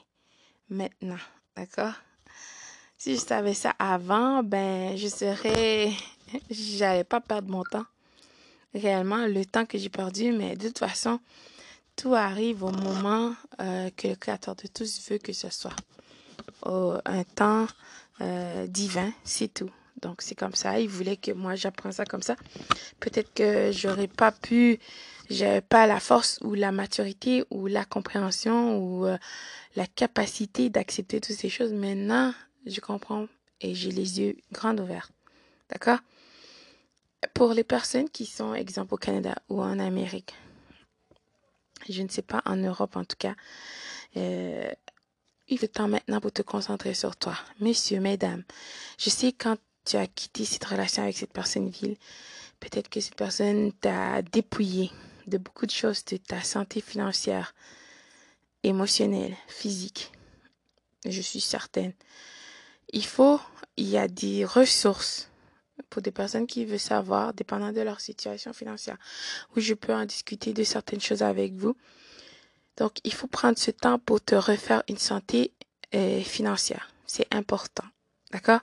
maintenant, 0.69 1.19
d'accord? 1.57 1.95
Si 2.99 3.15
je 3.15 3.21
savais 3.21 3.55
ça 3.55 3.75
avant, 3.79 4.43
ben, 4.43 4.97
je 4.97 5.09
serais. 5.09 5.93
J'allais 6.51 7.05
pas 7.05 7.21
perdre 7.21 7.51
mon 7.51 7.63
temps. 7.63 7.85
Réellement, 8.77 9.27
le 9.27 9.45
temps 9.45 9.65
que 9.65 9.79
j'ai 9.79 9.89
perdu, 9.89 10.33
mais 10.33 10.55
de 10.55 10.69
toute 10.69 10.79
façon, 10.79 11.19
tout 11.97 12.15
arrive 12.15 12.63
au 12.63 12.71
moment 12.71 13.35
euh, 13.61 13.89
que 13.97 14.09
le 14.09 14.15
Créateur 14.17 14.55
de 14.55 14.67
tous 14.69 15.01
veut 15.09 15.19
que 15.19 15.33
ce 15.33 15.49
soit. 15.51 15.75
un 16.63 17.25
temps 17.25 17.67
euh, 18.21 18.67
divin, 18.67 19.11
c'est 19.25 19.53
tout. 19.53 19.71
Donc 20.03 20.21
c'est 20.21 20.35
comme 20.35 20.55
ça. 20.55 20.79
Il 20.79 20.89
voulait 20.89 21.17
que 21.17 21.33
moi 21.33 21.55
j'apprends 21.55 21.91
ça 21.91 22.05
comme 22.05 22.23
ça. 22.23 22.37
Peut-être 23.01 23.33
que 23.33 23.73
j'aurais 23.73 24.09
pas 24.09 24.31
pu, 24.31 24.79
j'avais 25.31 25.63
pas 25.63 25.87
la 25.87 26.01
force 26.01 26.39
ou 26.43 26.53
la 26.53 26.71
maturité 26.71 27.45
ou 27.51 27.67
la 27.67 27.87
compréhension 27.87 28.79
ou 28.79 29.07
euh, 29.07 29.17
la 29.75 29.87
capacité 29.87 30.69
d'accepter 30.69 31.21
toutes 31.21 31.37
ces 31.37 31.49
choses. 31.49 31.73
Maintenant, 31.73 32.35
je 32.67 32.81
comprends 32.81 33.27
et 33.63 33.75
j'ai 33.75 33.91
les 33.91 34.21
yeux 34.21 34.37
grands 34.53 34.77
ouverts. 34.77 35.11
D'accord? 35.71 35.99
Pour 37.35 37.53
les 37.53 37.65
personnes 37.65 38.09
qui 38.09 38.27
sont, 38.27 38.55
exemple, 38.55 38.95
au 38.95 38.97
Canada 38.97 39.35
ou 39.49 39.63
en 39.63 39.79
Amérique, 39.79 40.35
je 41.89 42.03
ne 42.03 42.09
sais 42.09 42.23
pas, 42.23 42.43
en 42.45 42.57
Europe 42.57 42.97
en 42.97 43.05
tout 43.05 43.17
cas. 43.19 43.35
Euh, 44.17 44.71
il 45.49 45.63
est 45.63 45.69
temps 45.69 45.89
maintenant 45.89 46.21
pour 46.21 46.33
te 46.33 46.43
concentrer 46.43 46.95
sur 46.95 47.17
toi. 47.17 47.37
Messieurs, 47.61 48.01
mesdames, 48.01 48.43
je 48.99 49.11
sais 49.11 49.33
quand 49.33 49.57
tu 49.85 49.97
as 49.97 50.07
quitté 50.07 50.45
cette 50.45 50.65
relation 50.65 51.05
avec 51.05 51.17
cette 51.17 51.33
personne 51.33 51.69
ville, 51.69 51.97
peut-être 52.59 52.89
que 52.89 53.01
cette 53.01 53.15
personne 53.15 53.73
t'a 53.73 54.23
dépouillé 54.23 54.91
de 55.27 55.39
beaucoup 55.39 55.67
de 55.67 55.71
choses, 55.71 56.05
de 56.07 56.17
ta 56.17 56.43
santé 56.43 56.81
financière, 56.81 57.55
émotionnelle, 58.63 59.37
physique. 59.47 60.13
Je 61.05 61.21
suis 61.21 61.41
certaine. 61.41 61.93
Il 62.93 63.05
faut, 63.05 63.41
il 63.77 63.89
y 63.89 63.99
a 63.99 64.09
des 64.09 64.45
ressources 64.45 65.31
pour 65.91 66.03
des 66.03 66.11
personnes 66.11 66.47
qui 66.47 66.65
veulent 66.65 66.79
savoir, 66.79 67.35
dépendant 67.35 67.73
de 67.73 67.81
leur 67.81 68.01
situation 68.01 68.53
financière, 68.53 68.99
où 69.55 69.61
je 69.61 69.75
peux 69.75 69.95
en 69.95 70.05
discuter 70.05 70.53
de 70.53 70.65
certaines 70.65 71.01
choses 71.01 71.23
avec 71.23 71.55
vous. 71.55 71.77
Donc, 72.77 72.99
il 73.05 73.13
faut 73.13 73.27
prendre 73.27 73.59
ce 73.59 73.71
temps 73.71 73.99
pour 73.99 74.21
te 74.21 74.35
refaire 74.35 74.83
une 74.89 74.99
santé 74.99 75.53
euh, 75.95 76.21
financière. 76.21 76.91
C'est 77.07 77.33
important. 77.35 77.85
D'accord? 78.33 78.61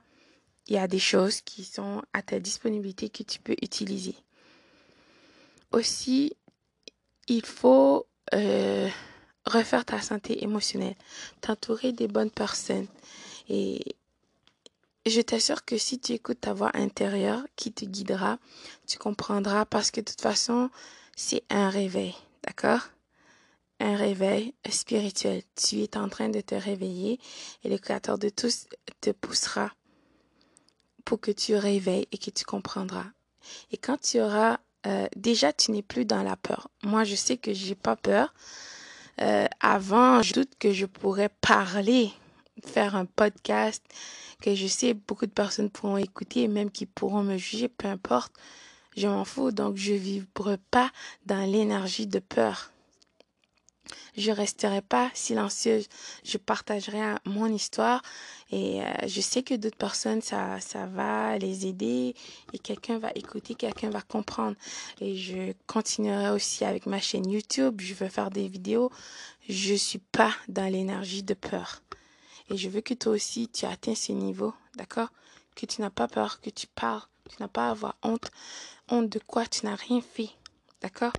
Il 0.67 0.75
y 0.75 0.77
a 0.77 0.87
des 0.87 0.99
choses 0.99 1.41
qui 1.41 1.63
sont 1.63 2.01
à 2.13 2.21
ta 2.21 2.39
disponibilité 2.39 3.09
que 3.09 3.23
tu 3.23 3.39
peux 3.39 3.55
utiliser. 3.61 4.15
Aussi, 5.71 6.33
il 7.27 7.45
faut 7.45 8.05
euh, 8.33 8.89
refaire 9.45 9.85
ta 9.85 10.01
santé 10.01 10.43
émotionnelle, 10.43 10.95
t'entourer 11.41 11.91
des 11.91 12.07
bonnes 12.07 12.31
personnes 12.31 12.87
et 13.49 13.95
je 15.05 15.21
t'assure 15.21 15.65
que 15.65 15.77
si 15.77 15.99
tu 15.99 16.13
écoutes 16.13 16.41
ta 16.41 16.53
voix 16.53 16.71
intérieure 16.73 17.43
qui 17.55 17.71
te 17.71 17.85
guidera, 17.85 18.37
tu 18.87 18.97
comprendras 18.97 19.65
parce 19.65 19.91
que 19.91 19.99
de 19.99 20.05
toute 20.05 20.21
façon, 20.21 20.69
c'est 21.15 21.43
un 21.49 21.69
réveil, 21.69 22.15
d'accord? 22.45 22.81
Un 23.79 23.95
réveil 23.97 24.53
spirituel. 24.69 25.43
Tu 25.55 25.81
es 25.81 25.97
en 25.97 26.07
train 26.07 26.29
de 26.29 26.41
te 26.41 26.55
réveiller 26.55 27.19
et 27.63 27.69
le 27.69 27.77
Créateur 27.77 28.17
de 28.17 28.29
tous 28.29 28.67
te 29.01 29.09
poussera 29.09 29.71
pour 31.03 31.19
que 31.19 31.31
tu 31.31 31.55
réveilles 31.55 32.07
et 32.11 32.17
que 32.17 32.31
tu 32.31 32.45
comprendras. 32.45 33.07
Et 33.71 33.77
quand 33.77 33.99
tu 33.99 34.21
auras, 34.21 34.59
euh, 34.87 35.07
déjà, 35.17 35.51
tu 35.51 35.71
n'es 35.71 35.81
plus 35.81 36.05
dans 36.05 36.23
la 36.23 36.37
peur. 36.37 36.69
Moi, 36.81 37.03
je 37.03 37.15
sais 37.15 37.35
que 37.35 37.53
j'ai 37.53 37.75
pas 37.75 37.97
peur. 37.97 38.33
Euh, 39.21 39.47
avant, 39.59 40.21
je 40.21 40.33
doute 40.33 40.53
que 40.57 40.71
je 40.71 40.85
pourrais 40.85 41.29
parler 41.41 42.13
faire 42.65 42.95
un 42.95 43.05
podcast 43.05 43.83
que 44.41 44.55
je 44.55 44.67
sais 44.67 44.93
beaucoup 44.93 45.25
de 45.25 45.31
personnes 45.31 45.69
pourront 45.69 45.97
écouter 45.97 46.43
et 46.43 46.47
même 46.47 46.71
qui 46.71 46.85
pourront 46.85 47.23
me 47.23 47.37
juger, 47.37 47.69
peu 47.69 47.87
importe. 47.87 48.33
Je 48.95 49.07
m'en 49.07 49.25
fous, 49.25 49.51
donc 49.51 49.75
je 49.75 49.93
vibre 49.93 50.57
pas 50.69 50.91
dans 51.25 51.49
l'énergie 51.49 52.07
de 52.07 52.19
peur. 52.19 52.73
Je 54.15 54.31
resterai 54.31 54.81
pas 54.81 55.09
silencieuse. 55.13 55.87
Je 56.23 56.37
partagerai 56.37 57.01
mon 57.25 57.47
histoire 57.47 58.01
et 58.51 58.81
euh, 58.81 58.85
je 59.07 59.21
sais 59.21 59.43
que 59.43 59.55
d'autres 59.55 59.77
personnes, 59.77 60.21
ça, 60.21 60.59
ça 60.59 60.85
va 60.85 61.37
les 61.37 61.65
aider 61.65 62.15
et 62.53 62.59
quelqu'un 62.59 62.99
va 62.99 63.11
écouter, 63.15 63.55
quelqu'un 63.55 63.89
va 63.89 64.01
comprendre. 64.01 64.55
Et 65.01 65.15
je 65.15 65.53
continuerai 65.67 66.29
aussi 66.29 66.63
avec 66.63 66.85
ma 66.85 66.99
chaîne 66.99 67.29
YouTube. 67.29 67.81
Je 67.81 67.93
veux 67.95 68.09
faire 68.09 68.29
des 68.29 68.47
vidéos. 68.47 68.91
Je 69.49 69.73
suis 69.73 69.99
pas 69.99 70.33
dans 70.47 70.71
l'énergie 70.71 71.23
de 71.23 71.33
peur. 71.33 71.81
Et 72.53 72.57
je 72.57 72.69
veux 72.69 72.81
que 72.81 72.93
toi 72.93 73.13
aussi, 73.13 73.49
tu 73.49 73.65
atteins 73.65 73.95
ce 73.95 74.11
niveau, 74.11 74.53
d'accord? 74.75 75.09
Que 75.55 75.65
tu 75.65 75.81
n'as 75.81 75.89
pas 75.89 76.07
peur, 76.07 76.39
que 76.39 76.51
tu 76.51 76.67
parles, 76.67 77.01
tu 77.27 77.37
n'as 77.39 77.47
pas 77.47 77.69
à 77.69 77.71
avoir 77.71 77.95
honte. 78.03 78.29
Honte 78.89 79.09
de 79.09 79.17
quoi? 79.17 79.47
Tu 79.47 79.65
n'as 79.65 79.73
rien 79.73 80.01
fait, 80.01 80.29
d'accord? 80.79 81.13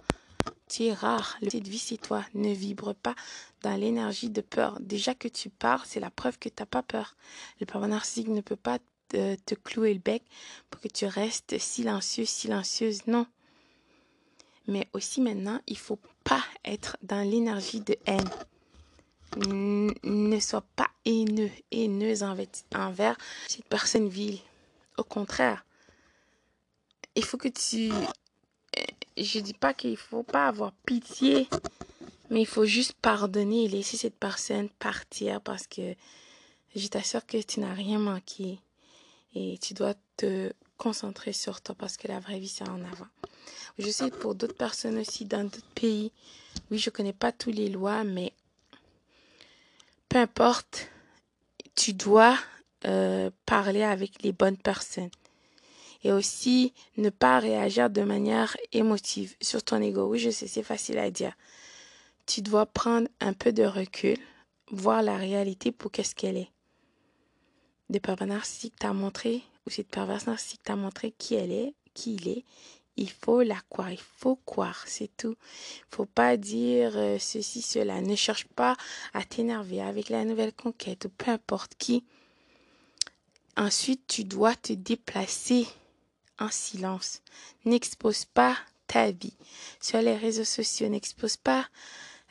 Tu 0.68 0.84
es 0.84 0.92
rare. 0.92 1.36
Le 1.40 1.46
petite 1.46 1.66
vie, 1.66 1.80
c'est 1.80 1.96
toi. 1.96 2.24
Ne 2.34 2.52
vibre 2.52 2.94
pas 2.94 3.16
dans 3.62 3.74
l'énergie 3.74 4.30
de 4.30 4.42
peur. 4.42 4.78
Déjà 4.78 5.12
que 5.16 5.26
tu 5.26 5.50
parles, 5.50 5.82
c'est 5.84 5.98
la 5.98 6.10
preuve 6.10 6.38
que 6.38 6.48
tu 6.48 6.62
n'as 6.62 6.66
pas 6.66 6.84
peur. 6.84 7.16
Le 7.58 7.66
pervers 7.66 7.88
ne 7.88 8.40
peut 8.40 8.54
pas 8.54 8.78
te, 9.08 9.34
te 9.34 9.56
clouer 9.56 9.92
le 9.92 9.98
bec 9.98 10.22
pour 10.70 10.80
que 10.80 10.88
tu 10.88 11.04
restes 11.04 11.58
silencieux, 11.58 12.26
silencieuse. 12.26 13.08
Non. 13.08 13.26
Mais 14.68 14.86
aussi 14.92 15.20
maintenant, 15.20 15.60
il 15.66 15.78
faut 15.78 15.98
pas 16.22 16.44
être 16.64 16.96
dans 17.02 17.28
l'énergie 17.28 17.80
de 17.80 17.96
haine 18.06 18.30
ne 19.36 20.40
sois 20.40 20.64
pas 20.76 20.90
haineux, 21.04 21.50
haineuse 21.70 22.22
envers 22.22 23.16
cette 23.48 23.64
personne 23.68 24.08
vile. 24.08 24.38
Au 24.96 25.04
contraire, 25.04 25.64
il 27.14 27.24
faut 27.24 27.36
que 27.36 27.48
tu... 27.48 27.90
Je 29.16 29.38
dis 29.38 29.54
pas 29.54 29.74
qu'il 29.74 29.96
faut 29.96 30.24
pas 30.24 30.48
avoir 30.48 30.72
pitié, 30.84 31.48
mais 32.30 32.40
il 32.40 32.46
faut 32.46 32.64
juste 32.64 32.94
pardonner 32.94 33.64
et 33.64 33.68
laisser 33.68 33.96
cette 33.96 34.18
personne 34.18 34.68
partir 34.68 35.40
parce 35.40 35.66
que 35.66 35.94
je 36.74 36.88
t'assure 36.88 37.24
que 37.24 37.40
tu 37.40 37.60
n'as 37.60 37.74
rien 37.74 37.98
manqué 37.98 38.58
et 39.34 39.58
tu 39.58 39.74
dois 39.74 39.94
te 40.16 40.52
concentrer 40.76 41.32
sur 41.32 41.60
toi 41.60 41.76
parce 41.78 41.96
que 41.96 42.08
la 42.08 42.18
vraie 42.18 42.40
vie 42.40 42.48
c'est 42.48 42.68
en 42.68 42.82
avant. 42.84 43.06
Je 43.78 43.88
sais 43.88 44.10
pour 44.10 44.34
d'autres 44.34 44.56
personnes 44.56 44.98
aussi 44.98 45.24
dans 45.24 45.44
d'autres 45.44 45.74
pays, 45.74 46.10
oui 46.70 46.78
je 46.78 46.90
connais 46.90 47.12
pas 47.12 47.30
toutes 47.30 47.54
les 47.54 47.68
lois 47.68 48.02
mais 48.02 48.32
peu 50.14 50.20
importe, 50.20 50.92
tu 51.74 51.92
dois 51.92 52.38
euh, 52.84 53.32
parler 53.46 53.82
avec 53.82 54.22
les 54.22 54.30
bonnes 54.30 54.56
personnes. 54.56 55.10
Et 56.04 56.12
aussi, 56.12 56.72
ne 56.96 57.10
pas 57.10 57.40
réagir 57.40 57.90
de 57.90 58.02
manière 58.02 58.56
émotive 58.70 59.34
sur 59.40 59.64
ton 59.64 59.82
ego. 59.82 60.06
Oui, 60.06 60.20
je 60.20 60.30
sais, 60.30 60.46
c'est 60.46 60.62
facile 60.62 60.98
à 60.98 61.10
dire. 61.10 61.32
Tu 62.26 62.42
dois 62.42 62.64
prendre 62.64 63.08
un 63.18 63.32
peu 63.32 63.52
de 63.52 63.64
recul, 63.64 64.16
voir 64.70 65.02
la 65.02 65.16
réalité 65.16 65.72
pour 65.72 65.90
qu'est-ce 65.90 66.14
qu'elle 66.14 66.36
est. 66.36 66.52
Des 67.90 67.98
pervers 67.98 68.28
narcissiques 68.28 68.78
t'a 68.78 68.92
montré, 68.92 69.42
ou 69.66 69.70
cette 69.70 69.88
perverse 69.88 70.28
narcissique 70.28 70.62
t'a 70.62 70.76
montré 70.76 71.10
qui 71.10 71.34
elle 71.34 71.50
est, 71.50 71.74
qui 71.92 72.14
il 72.14 72.28
est, 72.28 72.44
il 72.96 73.10
faut 73.10 73.42
la 73.42 73.60
croire, 73.68 73.90
il 73.90 73.98
faut 73.98 74.36
croire, 74.36 74.84
c'est 74.86 75.10
tout. 75.16 75.36
Il 75.78 75.96
faut 75.96 76.06
pas 76.06 76.36
dire 76.36 76.92
euh, 76.96 77.18
ceci, 77.18 77.62
cela. 77.62 78.00
Ne 78.00 78.14
cherche 78.14 78.46
pas 78.46 78.76
à 79.12 79.24
t'énerver 79.24 79.80
avec 79.80 80.08
la 80.08 80.24
nouvelle 80.24 80.52
conquête 80.52 81.04
ou 81.06 81.08
peu 81.08 81.30
importe 81.30 81.74
qui. 81.76 82.04
Ensuite, 83.56 84.06
tu 84.06 84.24
dois 84.24 84.54
te 84.54 84.72
déplacer 84.72 85.66
en 86.38 86.50
silence. 86.50 87.22
N'expose 87.64 88.24
pas 88.24 88.56
ta 88.86 89.10
vie 89.10 89.36
sur 89.80 90.00
les 90.00 90.16
réseaux 90.16 90.44
sociaux. 90.44 90.88
N'expose 90.88 91.36
pas 91.36 91.66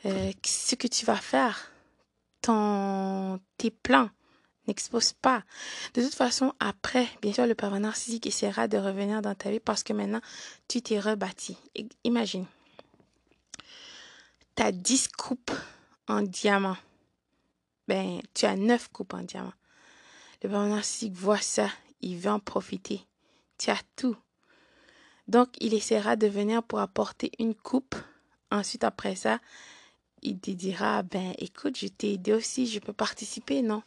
euh, 0.06 0.32
ce 0.44 0.74
que 0.74 0.86
tu 0.86 1.04
vas 1.06 1.16
faire, 1.16 1.70
ton, 2.42 3.40
tes 3.58 3.70
plans. 3.70 4.10
N'expose 4.66 5.12
pas. 5.12 5.42
De 5.92 6.02
toute 6.02 6.14
façon, 6.14 6.54
après, 6.58 7.06
bien 7.20 7.32
sûr, 7.32 7.46
le 7.46 7.54
pervers 7.54 7.80
narcissique 7.80 8.26
essaiera 8.26 8.66
de 8.66 8.78
revenir 8.78 9.20
dans 9.20 9.34
ta 9.34 9.50
vie 9.50 9.60
parce 9.60 9.82
que 9.82 9.92
maintenant, 9.92 10.22
tu 10.68 10.80
t'es 10.80 10.98
rebâti. 10.98 11.56
Imagine. 12.04 12.46
Tu 14.56 14.62
as 14.62 14.72
10 14.72 15.08
coupes 15.08 15.52
en 16.08 16.22
diamant. 16.22 16.76
Ben, 17.88 18.22
tu 18.32 18.46
as 18.46 18.56
9 18.56 18.88
coupes 18.88 19.12
en 19.12 19.22
diamant. 19.22 19.52
Le 20.42 20.48
pervers 20.48 20.68
narcissique 20.68 21.14
voit 21.14 21.40
ça. 21.40 21.68
Il 22.00 22.16
veut 22.16 22.30
en 22.30 22.40
profiter. 22.40 23.04
Tu 23.58 23.70
as 23.70 23.80
tout. 23.96 24.16
Donc, 25.28 25.48
il 25.60 25.74
essaiera 25.74 26.16
de 26.16 26.26
venir 26.26 26.62
pour 26.62 26.80
apporter 26.80 27.32
une 27.38 27.54
coupe. 27.54 27.96
Ensuite, 28.50 28.84
après 28.84 29.16
ça, 29.16 29.40
il 30.22 30.38
te 30.38 30.50
dira, 30.50 31.02
ben, 31.02 31.34
écoute, 31.38 31.76
je 31.78 31.88
t'ai 31.88 32.14
aidé 32.14 32.32
aussi, 32.32 32.66
je 32.66 32.78
peux 32.78 32.92
participer, 32.92 33.62
non? 33.62 33.82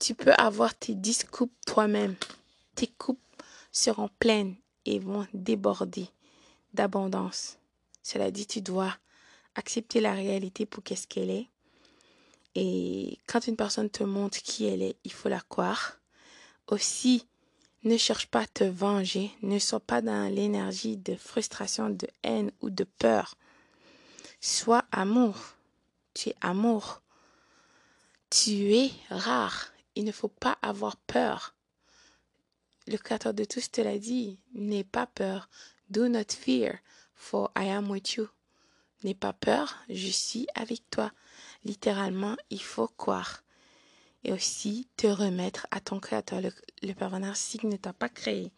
Tu 0.00 0.14
peux 0.14 0.32
avoir 0.38 0.74
tes 0.74 0.94
10 0.94 1.24
coupes 1.24 1.52
toi-même. 1.66 2.16
Tes 2.74 2.86
coupes 2.86 3.20
seront 3.70 4.08
pleines 4.18 4.56
et 4.86 4.98
vont 4.98 5.26
déborder 5.34 6.08
d'abondance. 6.72 7.58
Cela 8.02 8.30
dit, 8.30 8.46
tu 8.46 8.62
dois 8.62 8.96
accepter 9.56 10.00
la 10.00 10.14
réalité 10.14 10.64
pour 10.64 10.82
qu'est-ce 10.82 11.06
qu'elle 11.06 11.28
est. 11.28 11.48
Et 12.54 13.18
quand 13.26 13.46
une 13.46 13.56
personne 13.56 13.90
te 13.90 14.02
montre 14.02 14.38
qui 14.38 14.64
elle 14.64 14.80
est, 14.80 14.96
il 15.04 15.12
faut 15.12 15.28
la 15.28 15.42
croire. 15.42 15.98
Aussi, 16.68 17.26
ne 17.84 17.98
cherche 17.98 18.26
pas 18.26 18.40
à 18.40 18.46
te 18.46 18.64
venger. 18.64 19.30
Ne 19.42 19.58
sois 19.58 19.80
pas 19.80 20.00
dans 20.00 20.34
l'énergie 20.34 20.96
de 20.96 21.14
frustration, 21.14 21.90
de 21.90 22.08
haine 22.22 22.52
ou 22.62 22.70
de 22.70 22.84
peur. 22.84 23.36
Sois 24.40 24.86
amour. 24.92 25.36
Tu 26.14 26.30
es 26.30 26.34
amour. 26.40 27.02
Tu 28.30 28.74
es 28.74 28.92
rare 29.10 29.70
il 30.00 30.06
ne 30.06 30.12
faut 30.12 30.28
pas 30.28 30.56
avoir 30.62 30.96
peur. 30.96 31.54
Le 32.86 32.96
Créateur 32.96 33.34
de 33.34 33.44
tous 33.44 33.70
te 33.70 33.82
l'a 33.82 33.98
dit, 33.98 34.38
n'aie 34.54 34.82
pas 34.82 35.06
peur. 35.06 35.50
Do 35.90 36.08
not 36.08 36.30
fear, 36.30 36.78
for 37.14 37.50
I 37.56 37.68
am 37.68 37.90
with 37.90 38.14
you. 38.14 38.26
N'aie 39.04 39.14
pas 39.14 39.34
peur, 39.34 39.76
je 39.90 40.08
suis 40.08 40.46
avec 40.54 40.88
toi. 40.90 41.12
Littéralement, 41.64 42.36
il 42.48 42.62
faut 42.62 42.88
croire. 42.88 43.42
Et 44.24 44.32
aussi 44.32 44.88
te 44.96 45.06
remettre 45.06 45.66
à 45.70 45.80
ton 45.80 46.00
Créateur. 46.00 46.40
Le, 46.40 46.50
le 46.82 46.94
pervers 46.94 47.20
narcissique 47.20 47.64
ne 47.64 47.76
t'a 47.76 47.92
pas 47.92 48.08
créé. 48.08 48.50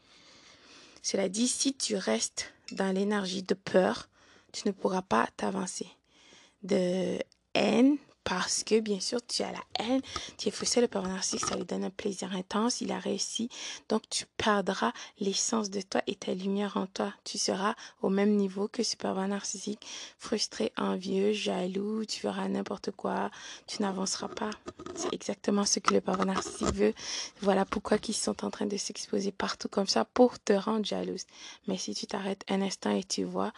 Cela 1.03 1.29
dit, 1.29 1.49
si 1.49 1.75
tu 1.75 1.97
restes 1.97 2.55
dans 2.71 2.95
l'énergie 2.95 3.43
de 3.43 3.55
peur, 3.55 4.09
tu 4.53 4.69
ne 4.69 4.73
pourras 4.73 5.03
pas 5.03 5.29
t'avancer. 5.37 5.89
De 6.63 7.19
haine, 7.55 7.99
parce 8.25 8.65
que, 8.65 8.81
bien 8.81 9.01
sûr, 9.01 9.21
tu 9.27 9.43
as 9.43 9.53
la 9.53 9.63
haine, 9.79 10.01
tu 10.39 10.49
es 10.49 10.51
frustré, 10.51 10.81
le 10.81 10.89
pervers 10.89 11.11
narcissique, 11.11 11.47
ça 11.47 11.57
lui 11.57 11.65
donne 11.65 11.85
un 11.85 11.91
plaisir 11.91 12.33
intense, 12.35 12.81
il 12.81 12.93
a 12.93 12.99
réussi. 12.99 13.49
Donc, 13.89 14.03
tu 14.09 14.27
perdras 14.37 14.93
l'essence 15.19 15.71
de 15.71 15.81
toi 15.81 16.03
et 16.07 16.15
ta 16.15 16.35
lumière 16.35 16.77
en 16.77 16.87
toi. 16.87 17.13
Tu 17.25 17.39
seras 17.39 17.75
au 18.01 18.09
même 18.09 18.37
niveau 18.37 18.69
que 18.69 18.83
ce 18.83 18.97
pervers 18.97 19.29
narcissique, 19.29 19.87
frustré, 20.19 20.73
envieux, 20.77 21.33
jaloux, 21.33 22.05
tu 22.05 22.21
feras 22.21 22.49
n'importe 22.49 22.91
quoi, 22.93 23.31
tu 23.67 23.83
n'avanceras 23.83 24.29
pas. 24.29 24.51
C'est 24.95 25.13
exactement 25.13 25.65
ce 25.65 25.81
que 25.81 25.95
le 25.95 26.01
pervers 26.01 26.27
narcissique 26.27 26.75
veut. 26.75 26.95
Voilà 27.41 27.65
pourquoi 27.65 27.99
ils 28.07 28.15
sont 28.15 28.45
en 28.45 28.51
train 28.51 28.67
de 28.67 28.77
s'exposer 28.77 29.33
partout 29.33 29.69
comme 29.69 29.87
ça 29.87 30.05
pour 30.05 30.39
te 30.39 30.53
rendre 30.53 30.85
jalouse. 30.85 31.27
Mais 31.67 31.77
si 31.77 31.95
tu 31.95 32.07
t'arrêtes 32.07 32.45
un 32.49 32.63
instant 32.63 32.91
et 32.91 33.05
tu 33.05 33.25
vois, 33.25 33.53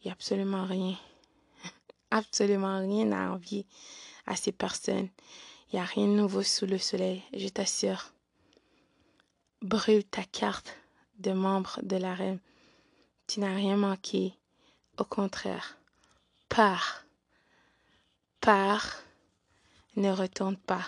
il 0.00 0.06
n'y 0.06 0.10
a 0.10 0.14
absolument 0.14 0.64
rien 0.64 0.96
absolument 2.10 2.78
rien 2.78 3.12
à 3.12 3.30
envier 3.30 3.66
à 4.26 4.36
ces 4.36 4.52
personnes. 4.52 5.08
Il 5.70 5.76
n'y 5.76 5.80
a 5.80 5.84
rien 5.84 6.06
de 6.06 6.12
nouveau 6.12 6.42
sous 6.42 6.66
le 6.66 6.78
soleil, 6.78 7.22
je 7.34 7.48
t'assure. 7.48 8.12
Brûle 9.62 10.04
ta 10.04 10.24
carte 10.24 10.74
de 11.18 11.32
membre 11.32 11.80
de 11.82 11.96
la 11.96 12.14
reine. 12.14 12.40
Tu 13.26 13.40
n'as 13.40 13.54
rien 13.54 13.76
manqué. 13.76 14.34
Au 14.98 15.04
contraire, 15.04 15.78
pars. 16.48 17.04
Pars. 18.40 18.96
Ne 19.96 20.10
retourne 20.10 20.56
pas. 20.56 20.86